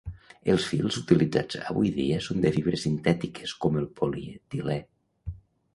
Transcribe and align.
Els 0.53 0.63
fils 0.69 0.95
utilitzats 1.01 1.59
avui 1.73 1.91
dia 1.99 2.17
són 2.29 2.41
de 2.47 2.53
fibres 2.57 2.85
sintètiques 2.87 3.55
com 3.67 3.79
el 3.85 3.87
polietilè. 4.01 4.81